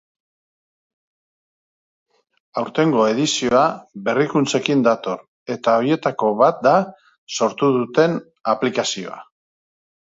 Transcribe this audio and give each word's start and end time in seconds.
Aurtengo 2.61 3.05
edizioa 3.09 3.67
berrikuntzekin 4.09 4.83
dator, 4.89 5.23
eta 5.59 5.79
horietako 5.83 6.33
bat 6.43 6.67
da 6.71 6.77
sortu 7.39 7.75
duten 7.81 8.21
aplikazioa. 8.57 9.25